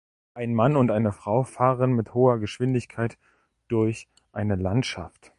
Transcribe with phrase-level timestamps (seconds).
[0.33, 3.19] Ein Mann und eine Frau fahren mit hoher Geschwindigkeit
[3.67, 5.29] durch eine Landschaft.